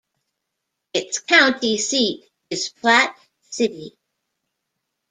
[0.95, 3.15] Its county seat is Platte
[3.51, 3.95] City.